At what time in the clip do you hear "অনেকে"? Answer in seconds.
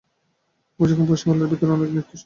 1.67-1.93